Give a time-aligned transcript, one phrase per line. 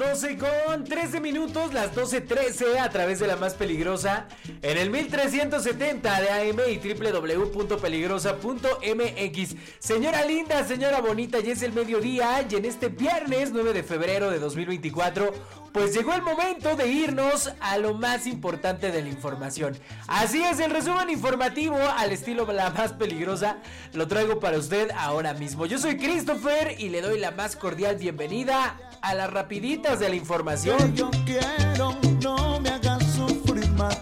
[0.00, 4.28] 12 con 13 minutos, las 12.13 a través de la más peligrosa
[4.62, 9.56] en el 1370 de AM y www.peligrosa.mx.
[9.78, 14.30] Señora linda, señora bonita, ya es el mediodía y en este viernes 9 de febrero
[14.30, 15.34] de 2024,
[15.72, 19.76] pues llegó el momento de irnos a lo más importante de la información.
[20.06, 23.58] Así es, el resumen informativo al estilo la más peligrosa
[23.92, 25.66] lo traigo para usted ahora mismo.
[25.66, 30.16] Yo soy Christopher y le doy la más cordial bienvenida a las rapiditas de la
[30.16, 30.94] información.
[30.94, 33.96] yo quiero, no me hagas sufrir más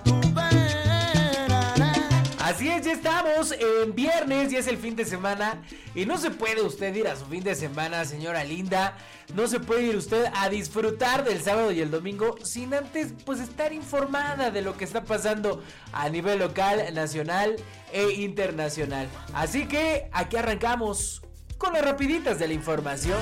[2.90, 5.62] estamos en viernes, ya es el fin de semana
[5.94, 8.96] y no se puede usted ir a su fin de semana, señora linda.
[9.34, 13.40] No se puede ir usted a disfrutar del sábado y el domingo sin antes pues
[13.40, 17.56] estar informada de lo que está pasando a nivel local, nacional
[17.92, 19.08] e internacional.
[19.34, 21.22] Así que aquí arrancamos
[21.58, 23.18] con las rapiditas de la información.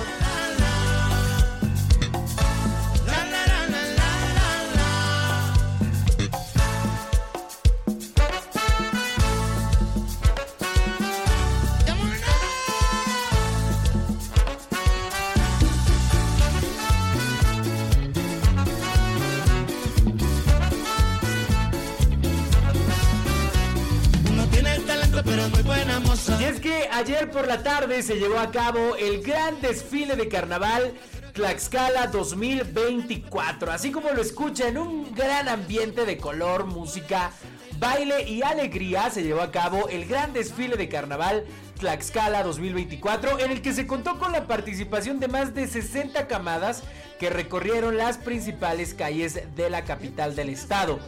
[26.97, 30.94] Ayer por la tarde se llevó a cabo el gran desfile de carnaval
[31.34, 33.70] Tlaxcala 2024.
[33.70, 37.33] Así como lo escucha en un gran ambiente de color, música,
[37.78, 41.44] baile y alegría, se llevó a cabo el gran desfile de carnaval
[41.78, 46.82] Tlaxcala 2024, en el que se contó con la participación de más de 60 camadas
[47.21, 50.98] que recorrieron las principales calles de la capital del estado.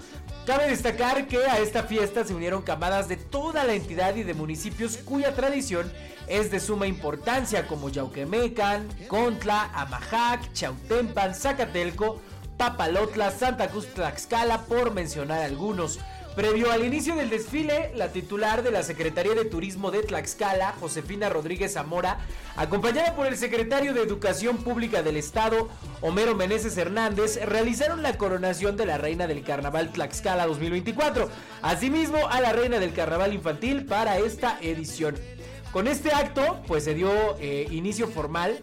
[0.49, 4.33] Cabe destacar que a esta fiesta se unieron camadas de toda la entidad y de
[4.33, 5.93] municipios cuya tradición
[6.27, 12.23] es de suma importancia como Yauquemecan, Contla, Amajac, Chautempan, Zacatelco,
[12.57, 15.99] Papalotla, Santa Cruz Tlaxcala, por mencionar algunos.
[16.35, 21.29] Previo al inicio del desfile, la titular de la Secretaría de Turismo de Tlaxcala, Josefina
[21.29, 22.19] Rodríguez Zamora,
[22.57, 25.69] acompañada por el secretario de Educación Pública del Estado,
[26.01, 31.29] Homero Meneses Hernández, realizaron la coronación de la Reina del Carnaval Tlaxcala 2024,
[31.63, 35.17] asimismo a la Reina del Carnaval Infantil para esta edición.
[35.73, 37.11] Con este acto, pues se dio
[37.41, 38.63] eh, inicio formal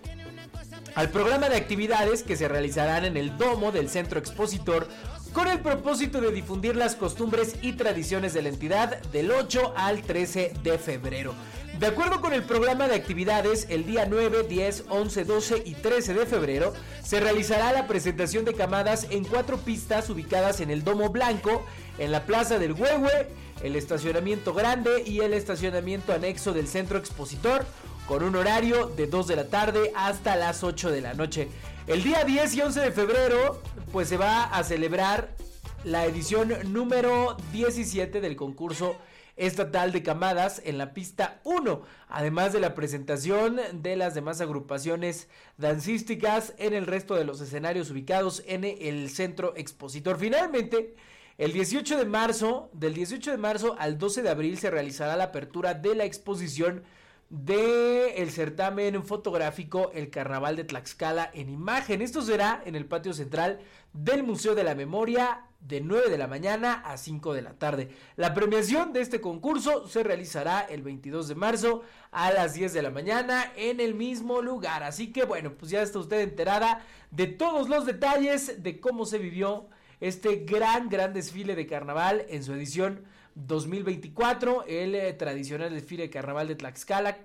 [0.95, 4.87] al programa de actividades que se realizarán en el domo del Centro Expositor
[5.35, 10.01] con el propósito de difundir las costumbres y tradiciones de la entidad del 8 al
[10.01, 11.35] 13 de febrero.
[11.77, 16.13] De acuerdo con el programa de actividades, el día 9, 10, 11, 12 y 13
[16.13, 16.71] de febrero
[17.03, 21.65] se realizará la presentación de camadas en cuatro pistas ubicadas en el Domo Blanco,
[21.97, 23.27] en la Plaza del Huehue,
[23.61, 27.65] el estacionamiento grande y el estacionamiento anexo del centro expositor,
[28.07, 31.49] con un horario de 2 de la tarde hasta las 8 de la noche.
[31.87, 35.35] El día 10 y 11 de febrero, pues se va a celebrar
[35.83, 38.97] la edición número 17 del concurso
[39.37, 45.27] estatal de camadas en la pista 1, además de la presentación de las demás agrupaciones
[45.59, 50.17] dancísticas en el resto de los escenarios ubicados en el centro expositor.
[50.17, 50.95] Finalmente,
[51.37, 55.25] el 18 de marzo, del 18 de marzo al 12 de abril se realizará la
[55.25, 56.83] apertura de la exposición
[57.29, 62.01] de el certamen fotográfico El Carnaval de Tlaxcala en imagen.
[62.01, 63.59] Esto será en el patio central
[63.93, 67.89] del Museo de la Memoria de 9 de la mañana a 5 de la tarde.
[68.15, 71.81] La premiación de este concurso se realizará el 22 de marzo
[72.11, 74.83] a las 10 de la mañana en el mismo lugar.
[74.83, 79.17] Así que bueno, pues ya está usted enterada de todos los detalles de cómo se
[79.17, 79.67] vivió
[79.99, 86.09] este gran, gran desfile de carnaval en su edición 2024, el eh, tradicional desfile de
[86.09, 87.17] carnaval de Tlaxcala,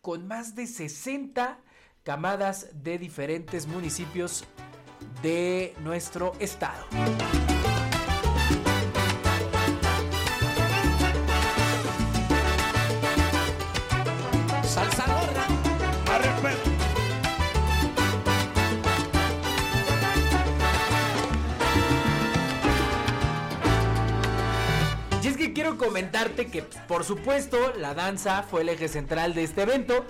[0.00, 1.58] con más de 60
[2.04, 4.44] camadas de diferentes municipios
[5.22, 6.86] de nuestro estado.
[25.86, 30.04] Comentarte que, por supuesto, la danza fue el eje central de este evento.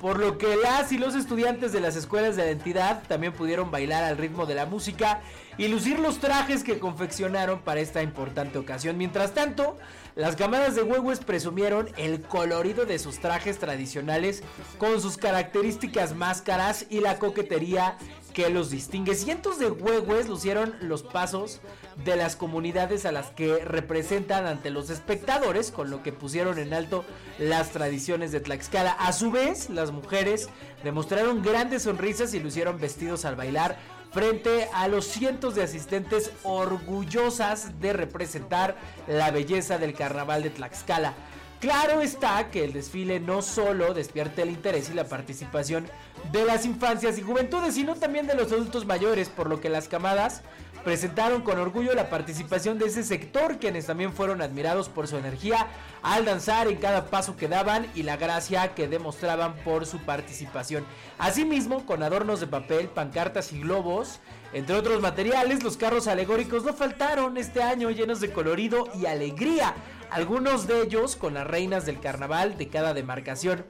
[0.00, 3.70] por lo que las y los estudiantes de las escuelas de la entidad también pudieron
[3.70, 5.20] bailar al ritmo de la música
[5.58, 8.96] y lucir los trajes que confeccionaron para esta importante ocasión.
[8.96, 9.76] Mientras tanto,
[10.16, 14.42] las camadas de huehues presumieron el colorido de sus trajes tradicionales
[14.78, 17.98] con sus características máscaras y la coquetería
[18.30, 19.14] que los distingue.
[19.14, 21.60] Cientos de huehues lucieron los pasos
[22.04, 26.72] de las comunidades a las que representan ante los espectadores, con lo que pusieron en
[26.72, 27.04] alto
[27.38, 28.92] las tradiciones de Tlaxcala.
[28.92, 30.48] A su vez, las mujeres
[30.82, 33.76] demostraron grandes sonrisas y lucieron vestidos al bailar
[34.12, 41.14] frente a los cientos de asistentes orgullosas de representar la belleza del carnaval de Tlaxcala.
[41.60, 45.86] Claro está que el desfile no solo despierta el interés y la participación
[46.32, 49.86] de las infancias y juventudes, sino también de los adultos mayores, por lo que las
[49.86, 50.40] camadas
[50.84, 55.66] presentaron con orgullo la participación de ese sector, quienes también fueron admirados por su energía
[56.02, 60.84] al danzar en cada paso que daban y la gracia que demostraban por su participación.
[61.18, 64.20] Asimismo, con adornos de papel, pancartas y globos,
[64.52, 69.74] entre otros materiales, los carros alegóricos no faltaron este año llenos de colorido y alegría,
[70.10, 73.64] algunos de ellos con las reinas del carnaval de cada demarcación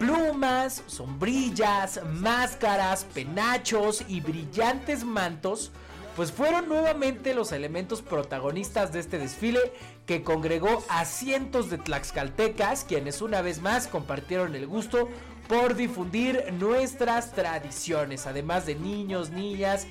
[0.00, 5.72] plumas, sombrillas, máscaras, penachos y brillantes mantos
[6.16, 9.60] pues fueron nuevamente los elementos protagonistas de este desfile
[10.06, 15.08] que congregó a cientos de tlaxcaltecas, quienes una vez más compartieron el gusto
[15.48, 19.86] por difundir nuestras tradiciones, además de niños, niñas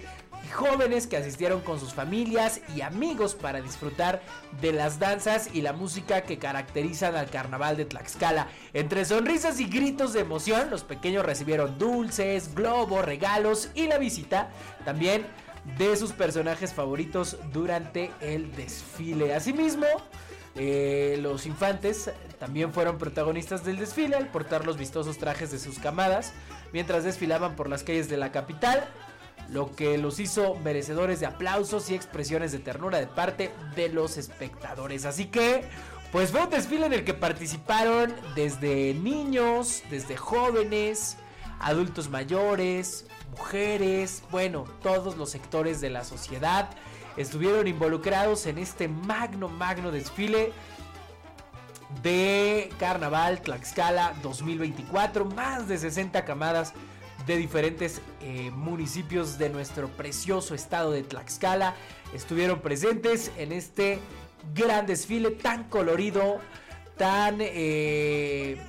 [0.45, 4.22] y jóvenes que asistieron con sus familias y amigos para disfrutar
[4.62, 8.48] de las danzas y la música que caracterizan al carnaval de Tlaxcala.
[8.74, 14.50] Entre sonrisas y gritos de emoción, los pequeños recibieron dulces, globos, regalos y la visita
[14.86, 15.25] también
[15.77, 19.33] de sus personajes favoritos durante el desfile.
[19.33, 19.85] Asimismo,
[20.56, 25.79] eh, los infantes también fueron protagonistas del desfile al portar los vistosos trajes de sus
[25.79, 26.33] camadas
[26.73, 28.88] mientras desfilaban por las calles de la capital,
[29.50, 34.17] lo que los hizo merecedores de aplausos y expresiones de ternura de parte de los
[34.17, 35.05] espectadores.
[35.05, 35.63] Así que,
[36.12, 41.17] pues fue un desfile en el que participaron desde niños, desde jóvenes,
[41.59, 46.69] adultos mayores, mujeres, bueno, todos los sectores de la sociedad
[47.17, 50.53] estuvieron involucrados en este magno, magno desfile
[52.01, 55.25] de Carnaval Tlaxcala 2024.
[55.25, 56.73] Más de 60 camadas
[57.25, 61.75] de diferentes eh, municipios de nuestro precioso estado de Tlaxcala
[62.13, 63.99] estuvieron presentes en este
[64.53, 66.39] gran desfile tan colorido,
[66.97, 67.37] tan...
[67.39, 68.61] Eh,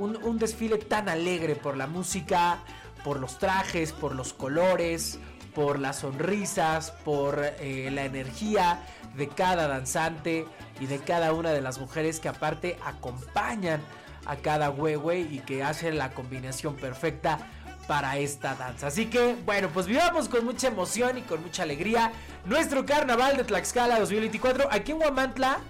[0.00, 2.62] un desfile tan alegre por la música,
[3.08, 5.18] por los trajes, por los colores,
[5.54, 8.84] por las sonrisas, por eh, la energía
[9.16, 10.44] de cada danzante
[10.78, 13.80] y de cada una de las mujeres que aparte acompañan
[14.26, 17.38] a cada huehue y que hacen la combinación perfecta
[17.86, 18.88] para esta danza.
[18.88, 22.12] Así que, bueno, pues vivamos con mucha emoción y con mucha alegría
[22.44, 25.60] nuestro carnaval de Tlaxcala 2024 aquí en Huamantla.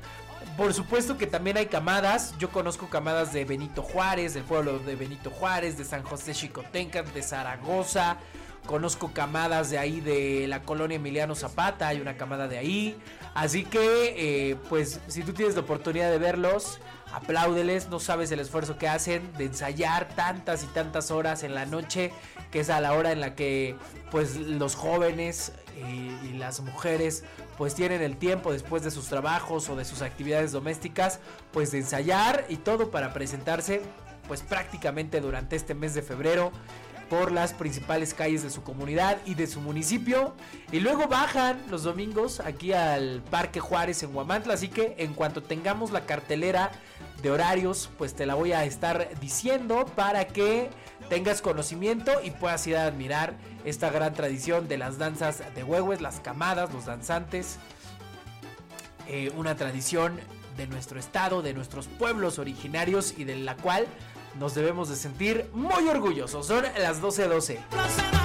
[0.59, 2.37] Por supuesto que también hay camadas.
[2.37, 7.05] Yo conozco camadas de Benito Juárez, del pueblo de Benito Juárez, de San José Chicotenca,
[7.05, 8.17] de Zaragoza.
[8.67, 12.99] Conozco camadas de ahí de la colonia Emiliano Zapata, hay una camada de ahí.
[13.35, 16.81] Así que, eh, pues, si tú tienes la oportunidad de verlos,
[17.13, 21.67] apláudeles, no sabes el esfuerzo que hacen de ensayar tantas y tantas horas en la
[21.67, 22.13] noche,
[22.51, 23.77] que es a la hora en la que,
[24.11, 27.25] pues, los jóvenes eh, y las mujeres
[27.57, 31.19] pues tienen el tiempo después de sus trabajos o de sus actividades domésticas,
[31.53, 33.83] pues de ensayar y todo para presentarse
[34.29, 36.53] pues prácticamente durante este mes de febrero
[37.09, 40.35] por las principales calles de su comunidad y de su municipio.
[40.73, 44.55] Y luego bajan los domingos aquí al Parque Juárez en Huamantla.
[44.55, 46.71] Así que en cuanto tengamos la cartelera
[47.23, 50.71] de horarios, pues te la voy a estar diciendo para que
[51.09, 53.35] tengas conocimiento y puedas ir a admirar
[53.65, 57.59] esta gran tradición de las danzas de huehues, las camadas, los danzantes.
[59.09, 60.21] Eh, una tradición
[60.59, 63.87] de nuestro estado, de nuestros pueblos originarios y de la cual
[64.39, 66.47] nos debemos de sentir muy orgullosos.
[66.47, 68.18] Son las 12.12.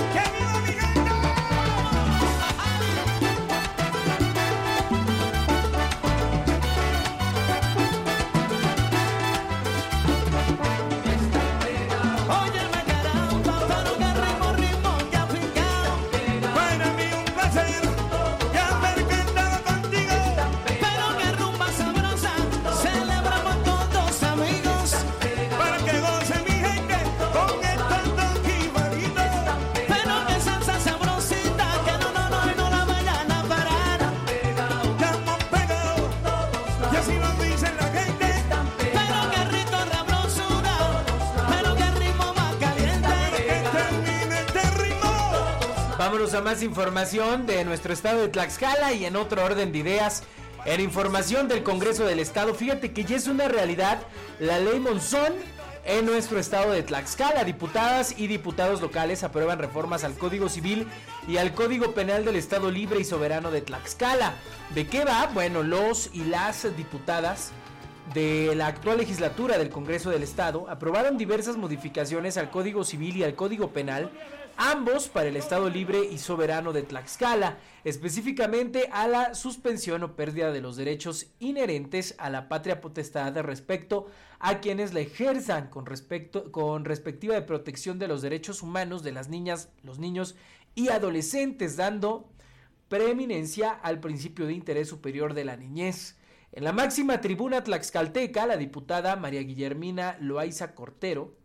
[0.00, 0.39] Can you
[46.00, 50.22] Vámonos a más información de nuestro estado de Tlaxcala y en otro orden de ideas.
[50.64, 53.98] En información del Congreso del Estado, fíjate que ya es una realidad
[54.38, 55.34] la ley Monzón
[55.84, 57.44] en nuestro estado de Tlaxcala.
[57.44, 60.86] Diputadas y diputados locales aprueban reformas al Código Civil
[61.28, 64.32] y al Código Penal del Estado Libre y Soberano de Tlaxcala.
[64.74, 65.26] ¿De qué va?
[65.34, 67.52] Bueno, los y las diputadas
[68.14, 73.22] de la actual legislatura del Congreso del Estado aprobaron diversas modificaciones al Código Civil y
[73.24, 74.10] al Código Penal,
[74.62, 80.52] ambos para el Estado libre y soberano de Tlaxcala, específicamente a la suspensión o pérdida
[80.52, 86.52] de los derechos inherentes a la patria potestad respecto a quienes la ejerzan con respecto
[86.52, 90.36] con respectiva de protección de los derechos humanos de las niñas, los niños
[90.74, 92.28] y adolescentes, dando
[92.88, 96.18] preeminencia al principio de interés superior de la niñez.
[96.52, 101.39] En la máxima tribuna tlaxcalteca, la diputada María Guillermina Loaiza Cortero,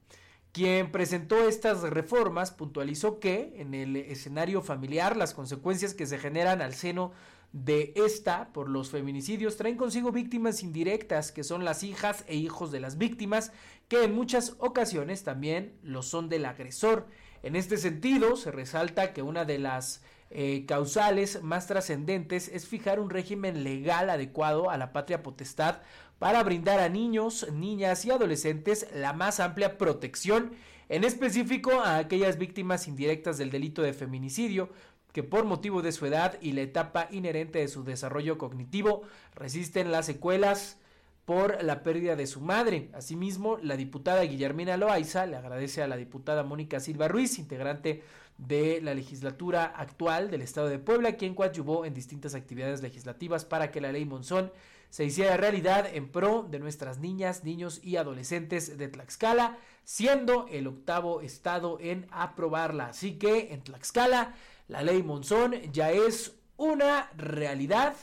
[0.56, 6.62] quien presentó estas reformas, puntualizó que en el escenario familiar las consecuencias que se generan
[6.62, 7.12] al seno
[7.52, 12.72] de esta por los feminicidios traen consigo víctimas indirectas, que son las hijas e hijos
[12.72, 13.52] de las víctimas,
[13.90, 17.06] que en muchas ocasiones también lo son del agresor.
[17.44, 23.02] En este sentido, se resalta que una de las eh, causales más trascendentes es fijar
[23.02, 25.82] un régimen legal adecuado a la patria potestad
[26.20, 30.52] para brindar a niños, niñas y adolescentes la más amplia protección,
[30.90, 34.70] en específico a aquellas víctimas indirectas del delito de feminicidio,
[35.12, 39.04] que por motivo de su edad y la etapa inherente de su desarrollo cognitivo
[39.34, 40.78] resisten las secuelas
[41.24, 42.90] por la pérdida de su madre.
[42.94, 48.04] Asimismo, la diputada Guillermina Loaiza le agradece a la diputada Mónica Silva Ruiz, integrante
[48.38, 53.72] de la legislatura actual del Estado de Puebla, quien coadyuvó en distintas actividades legislativas para
[53.72, 54.52] que la ley Monzón
[54.96, 60.68] se hiciera realidad en pro de nuestras niñas, niños y adolescentes de Tlaxcala, siendo el
[60.68, 62.86] octavo estado en aprobarla.
[62.86, 64.36] Así que en Tlaxcala
[64.70, 67.94] la ley Monzón ya es una realidad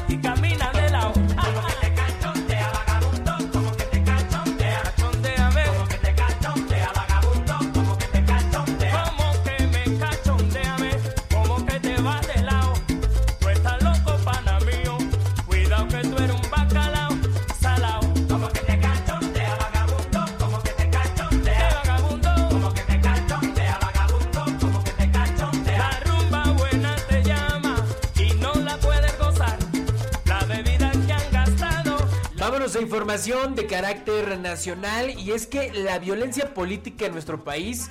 [33.07, 37.89] De carácter nacional y es que la violencia política en nuestro país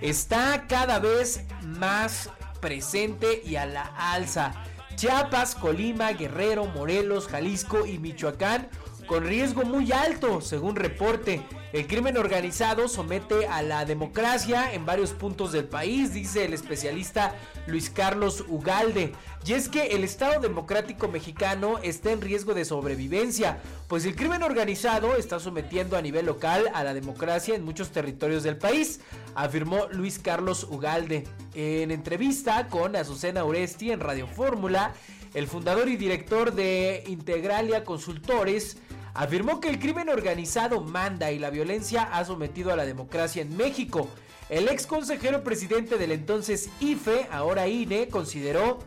[0.00, 2.30] está cada vez más
[2.60, 4.54] presente y a la alza.
[4.96, 8.68] Chiapas, Colima, Guerrero, Morelos, Jalisco y Michoacán
[9.06, 11.40] con riesgo muy alto, según reporte.
[11.72, 17.34] El crimen organizado somete a la democracia en varios puntos del país, dice el especialista
[17.66, 19.12] Luis Carlos Ugalde.
[19.44, 24.42] Y es que el Estado Democrático Mexicano está en riesgo de sobrevivencia, pues el crimen
[24.42, 29.00] organizado está sometiendo a nivel local a la democracia en muchos territorios del país,
[29.34, 31.24] afirmó Luis Carlos Ugalde.
[31.54, 34.94] En entrevista con Azucena Uresti en Radio Fórmula,
[35.34, 38.78] el fundador y director de Integralia Consultores,
[39.16, 43.56] afirmó que el crimen organizado manda y la violencia ha sometido a la democracia en
[43.56, 44.08] México.
[44.48, 48.78] El ex consejero presidente del entonces IFE, ahora INE, consideró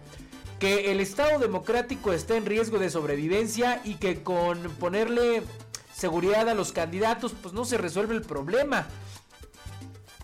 [0.59, 5.41] que el Estado democrático está en riesgo de sobrevivencia y que con ponerle
[5.93, 8.87] seguridad a los candidatos pues no se resuelve el problema.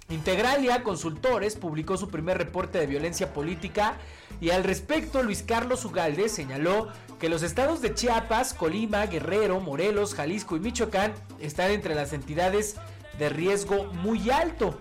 [0.09, 3.97] Integralia Consultores publicó su primer reporte de violencia política
[4.39, 10.13] y al respecto Luis Carlos Ugalde señaló que los estados de Chiapas, Colima, Guerrero, Morelos,
[10.13, 12.75] Jalisco y Michoacán están entre las entidades
[13.17, 14.79] de riesgo muy alto.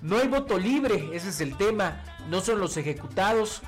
[0.00, 2.04] No hay voto libre, ese es el tema.
[2.28, 3.62] No son los ejecutados,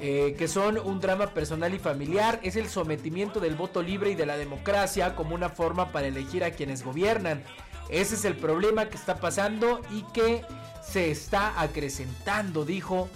[0.00, 2.38] eh, que son un drama personal y familiar.
[2.42, 6.44] Es el sometimiento del voto libre y de la democracia como una forma para elegir
[6.44, 7.44] a quienes gobiernan.
[7.88, 10.44] Ese es el problema que está pasando y que
[10.86, 13.08] se está acrecentando, dijo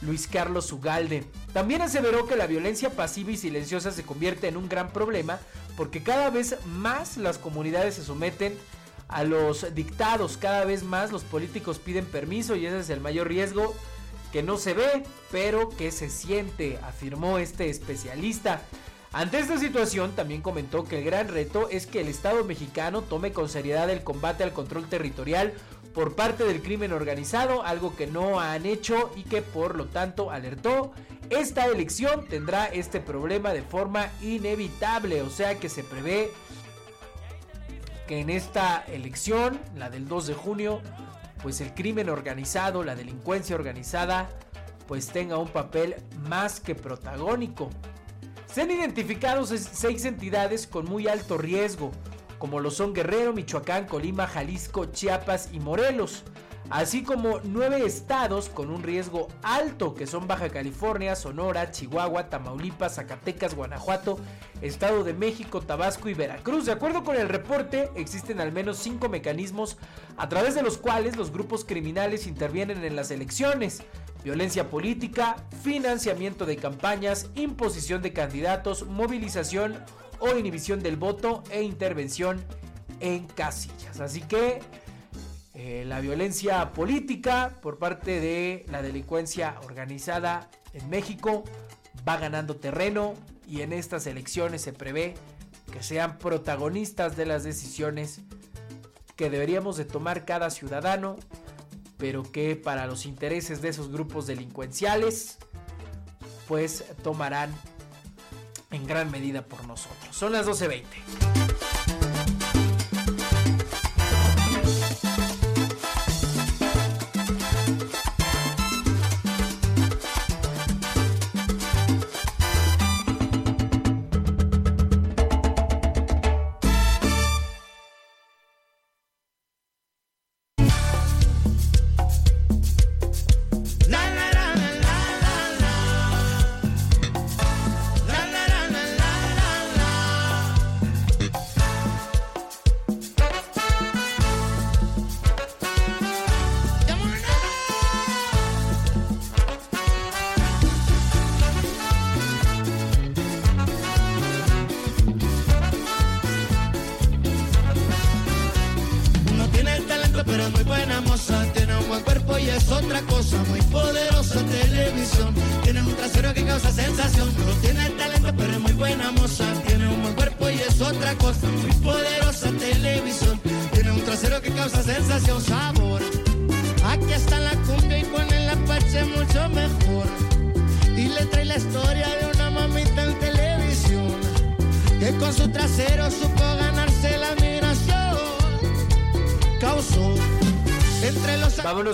[0.00, 1.24] Luis Carlos Ugalde.
[1.52, 5.38] También aseveró que la violencia pasiva y silenciosa se convierte en un gran problema
[5.76, 8.56] porque cada vez más las comunidades se someten
[9.08, 10.36] a los dictados.
[10.36, 13.74] Cada vez más los políticos piden permiso y ese es el mayor riesgo
[14.32, 18.62] que no se ve, pero que se siente, afirmó este especialista.
[19.12, 23.32] Ante esta situación también comentó que el gran reto es que el Estado mexicano tome
[23.32, 25.52] con seriedad el combate al control territorial
[25.92, 30.30] por parte del crimen organizado, algo que no han hecho y que por lo tanto
[30.30, 30.92] alertó,
[31.28, 36.30] esta elección tendrá este problema de forma inevitable, o sea que se prevé
[38.08, 40.80] que en esta elección, la del 2 de junio,
[41.42, 44.30] pues el crimen organizado, la delincuencia organizada,
[44.88, 45.96] pues tenga un papel
[46.28, 47.68] más que protagónico.
[48.52, 51.90] Se han identificado seis entidades con muy alto riesgo,
[52.38, 56.22] como lo son Guerrero, Michoacán, Colima, Jalisco, Chiapas y Morelos
[56.72, 62.94] así como nueve estados con un riesgo alto que son Baja California, Sonora, Chihuahua, Tamaulipas,
[62.94, 64.18] Zacatecas, Guanajuato,
[64.62, 66.64] Estado de México, Tabasco y Veracruz.
[66.64, 69.76] De acuerdo con el reporte, existen al menos cinco mecanismos
[70.16, 73.82] a través de los cuales los grupos criminales intervienen en las elecciones.
[74.24, 79.76] Violencia política, financiamiento de campañas, imposición de candidatos, movilización
[80.20, 82.42] o inhibición del voto e intervención
[83.00, 84.00] en casillas.
[84.00, 84.60] Así que
[85.54, 91.44] eh, la violencia política por parte de la delincuencia organizada en México
[92.08, 93.14] va ganando terreno
[93.46, 95.14] y en estas elecciones se prevé
[95.70, 98.20] que sean protagonistas de las decisiones
[99.16, 101.16] que deberíamos de tomar cada ciudadano,
[101.98, 105.38] pero que para los intereses de esos grupos delincuenciales,
[106.48, 107.54] pues tomarán
[108.70, 110.16] en gran medida por nosotros.
[110.16, 111.21] Son las 12.20.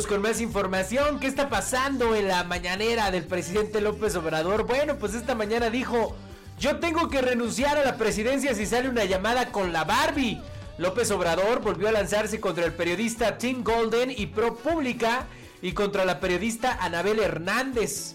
[0.09, 1.21] con más información.
[1.21, 4.67] ¿Qué está pasando en la mañanera del presidente López Obrador?
[4.67, 6.17] Bueno, pues esta mañana dijo,
[6.59, 10.41] yo tengo que renunciar a la presidencia si sale una llamada con la Barbie.
[10.79, 15.27] López Obrador volvió a lanzarse contra el periodista Tim Golden y ProPublica
[15.61, 18.15] y contra la periodista Anabel Hernández.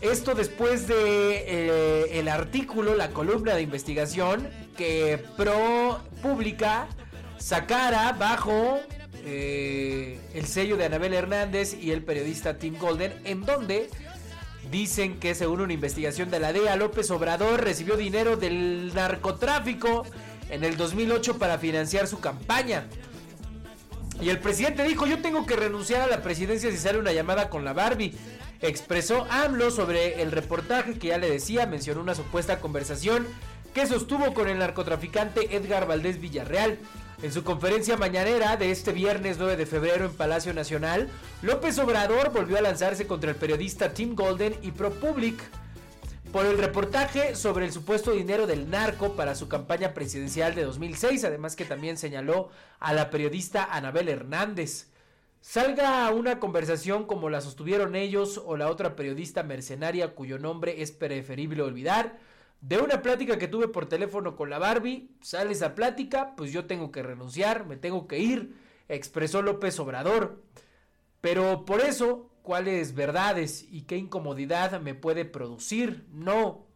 [0.00, 0.96] Esto después de
[1.46, 6.88] eh, el artículo, la columna de investigación que ProPublica
[7.38, 8.80] sacara bajo
[9.30, 13.90] eh, el sello de Anabel Hernández y el periodista Tim Golden, en donde
[14.70, 20.06] dicen que según una investigación de la DEA, López Obrador recibió dinero del narcotráfico
[20.48, 22.86] en el 2008 para financiar su campaña.
[24.20, 27.50] Y el presidente dijo, yo tengo que renunciar a la presidencia si sale una llamada
[27.50, 28.14] con la Barbie.
[28.62, 33.26] Expresó AMLO sobre el reportaje que ya le decía, mencionó una supuesta conversación
[33.74, 36.78] que sostuvo con el narcotraficante Edgar Valdés Villarreal.
[37.20, 41.08] En su conferencia mañanera de este viernes 9 de febrero en Palacio Nacional,
[41.42, 45.42] López Obrador volvió a lanzarse contra el periodista Tim Golden y ProPublic
[46.30, 51.24] por el reportaje sobre el supuesto dinero del narco para su campaña presidencial de 2006,
[51.24, 54.86] además que también señaló a la periodista Anabel Hernández.
[55.40, 60.92] Salga una conversación como la sostuvieron ellos o la otra periodista mercenaria cuyo nombre es
[60.92, 62.16] preferible olvidar,
[62.60, 66.66] de una plática que tuve por teléfono con la Barbie, sale esa plática, pues yo
[66.66, 68.56] tengo que renunciar, me tengo que ir.
[68.88, 70.42] expresó López Obrador.
[71.20, 76.06] Pero por eso, ¿cuáles verdades y qué incomodidad me puede producir?
[76.10, 76.66] No,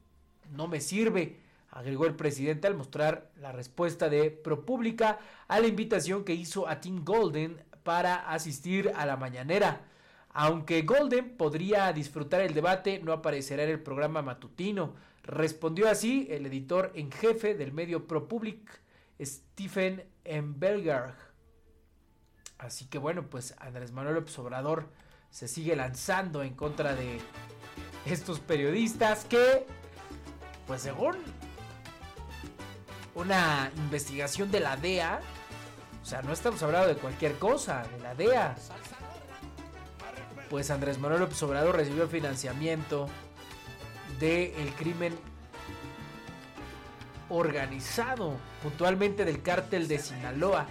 [0.51, 1.41] no me sirve,
[1.71, 5.19] agregó el presidente al mostrar la respuesta de ProPública
[5.49, 9.87] a la invitación que hizo a Tim Golden para asistir a la mañanera.
[10.35, 14.95] Aunque Golden podría disfrutar el debate, no aparecerá en el programa matutino.
[15.23, 18.81] Respondió así el editor en jefe del medio ProPublic,
[19.21, 21.15] Stephen Embelgar.
[22.59, 24.89] Así que bueno, pues Andrés Manuel López Obrador
[25.31, 27.21] se sigue lanzando en contra de
[28.05, 29.67] estos periodistas que,
[30.67, 31.17] pues según
[33.15, 35.21] una investigación de la DEA,
[36.03, 38.57] o sea, no estamos hablando de cualquier cosa, de la DEA.
[40.51, 43.09] Pues Andrés Manuel López Obrador recibió financiamiento
[44.19, 45.15] del crimen
[47.29, 50.67] organizado, puntualmente del cártel de Sinaloa.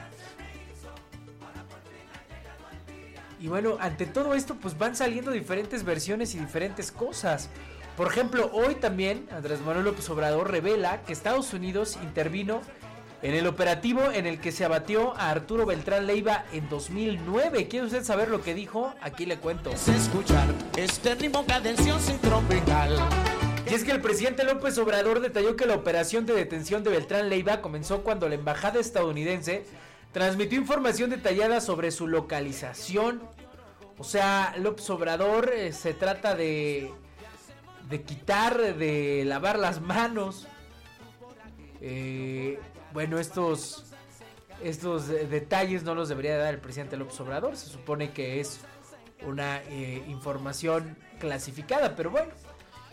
[3.40, 7.50] Y bueno, ante todo esto, pues van saliendo diferentes versiones y diferentes cosas.
[7.98, 12.62] Por ejemplo, hoy también Andrés Manuel López Obrador revela que Estados Unidos intervino
[13.22, 17.68] en el operativo en el que se abatió a Arturo Beltrán Leiva en 2009.
[17.68, 18.94] ¿Quiere usted saber lo que dijo?
[19.02, 19.72] Aquí le cuento.
[19.72, 22.98] escuchar este ritmo cadencioso y tropical.
[23.70, 27.30] Y es que el presidente López Obrador detalló que la operación de detención de Beltrán
[27.30, 29.66] Leiva comenzó cuando la embajada estadounidense
[30.12, 33.22] transmitió información detallada sobre su localización.
[34.00, 36.92] O sea, López Obrador eh, se trata de,
[37.88, 40.48] de quitar, de lavar las manos.
[41.82, 42.60] Eh,
[42.94, 43.86] bueno, estos,
[44.64, 47.56] estos eh, detalles no los debería dar el presidente López Obrador.
[47.56, 48.60] Se supone que es
[49.26, 49.62] una
[50.08, 52.32] información clasificada, pero bueno.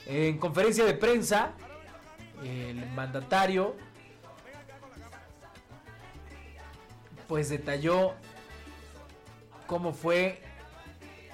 [0.07, 1.53] En conferencia de prensa,
[2.43, 3.77] el mandatario
[7.27, 8.15] pues detalló
[9.67, 10.41] cómo fue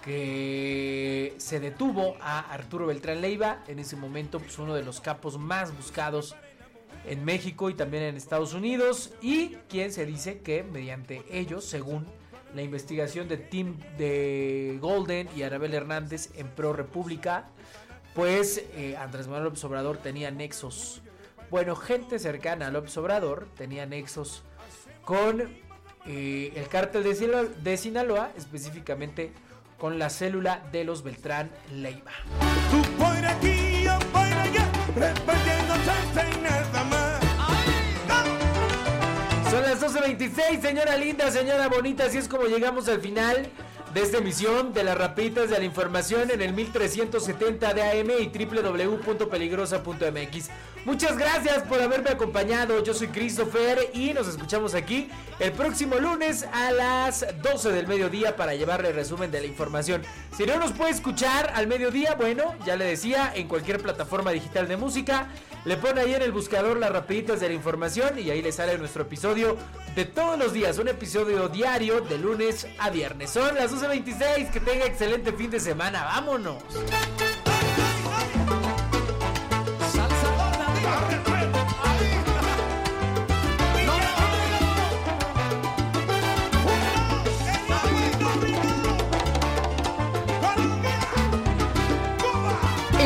[0.05, 5.39] que se detuvo a Arturo Beltrán Leiva, en ese momento pues uno de los capos
[5.39, 6.37] más buscados
[7.07, 12.07] en México y también en Estados Unidos y quien se dice que mediante ellos, según
[12.55, 17.49] la investigación de Tim de Golden y Arabel Hernández en Pro República,
[18.15, 21.03] pues eh, Andrés Manuel López Obrador tenía nexos,
[21.51, 24.45] bueno, gente cercana a López Obrador tenía nexos
[25.05, 25.43] con
[26.07, 29.33] eh, el cártel de, Sinaloa, específicamente
[29.79, 32.13] con la célula de los Beltrán Leiva.
[32.71, 33.41] Son las
[40.05, 43.49] 12.26, señora linda, señora bonita, así es como llegamos al final
[43.95, 48.27] de esta emisión de las rapitas de la información en el 1370 de AM y
[48.27, 50.51] www.peligrosa.mx.
[50.85, 52.83] Muchas gracias por haberme acompañado.
[52.83, 58.35] Yo soy Christopher y nos escuchamos aquí el próximo lunes a las 12 del mediodía
[58.37, 60.03] para llevarle resumen de la información.
[60.37, 64.67] Si no nos puede escuchar al mediodía, bueno, ya le decía, en cualquier plataforma digital
[64.67, 65.29] de música,
[65.65, 68.77] le pone ahí en el buscador las rapiditas de la información y ahí le sale
[68.77, 69.57] nuestro episodio
[69.95, 73.31] de todos los días, un episodio diario de lunes a viernes.
[73.31, 76.63] Son las 12.26, que tenga excelente fin de semana, vámonos.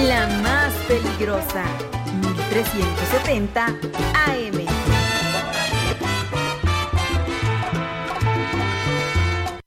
[0.06, 1.64] La más peligrosa,
[2.22, 4.77] 1370 AM.